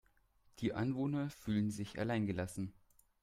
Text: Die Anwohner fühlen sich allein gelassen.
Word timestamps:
Die 0.57 0.73
Anwohner 0.73 1.29
fühlen 1.29 1.69
sich 1.69 1.99
allein 1.99 2.25
gelassen. 2.25 2.73